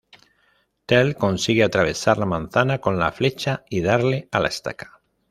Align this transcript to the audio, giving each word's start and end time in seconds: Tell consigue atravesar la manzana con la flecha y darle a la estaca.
Tell 0.91 1.13
consigue 1.15 1.63
atravesar 1.63 2.17
la 2.17 2.25
manzana 2.25 2.79
con 2.79 2.97
la 2.97 3.11
flecha 3.11 3.65
y 3.69 3.81
darle 3.81 4.27
a 4.31 4.39
la 4.39 4.47
estaca. 4.47 4.99